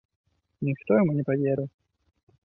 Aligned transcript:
Ніхто 0.67 0.91
яму 1.01 1.11
не 1.17 1.25
паверыў. 1.29 1.67